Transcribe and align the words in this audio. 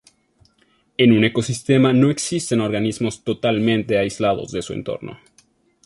En 0.97 1.11
un 1.11 1.23
ecosistema 1.25 1.93
no 1.93 2.09
existen 2.09 2.59
organismos 2.59 3.23
totalmente 3.23 3.99
aislados 3.99 4.51
de 4.51 4.63
su 4.63 4.73
entorno. 4.73 5.19